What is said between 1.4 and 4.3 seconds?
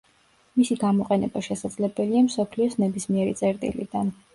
შესაძლებელია მსოფლიოს ნებისმიერი წერტილიდან.